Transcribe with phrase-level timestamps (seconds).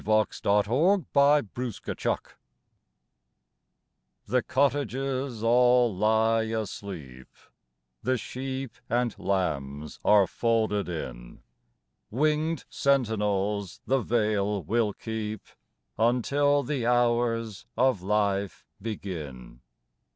[0.03, 0.67] 18 FLOWER OF
[1.15, 2.07] YOUTH THE WATCHERS
[4.25, 7.27] THE cottages all lie asleep;
[8.01, 11.43] The sheep and lambs are folded in;
[12.09, 15.43] Winged sentinels the vale will keep
[15.99, 19.61] Until the hours of life begin.